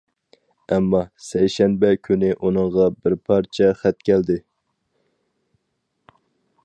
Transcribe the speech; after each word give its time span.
ئەمما، 0.75 1.01
سەيشەنبە 1.25 1.91
كۈنى 2.09 2.31
ئۇنىڭغا 2.39 2.87
بىر 3.03 3.17
پارچە 3.29 3.69
خەت 3.83 4.03
كەلدى. 4.09 4.39